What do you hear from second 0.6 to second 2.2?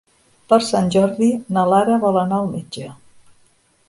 Sant Jordi na Lara vol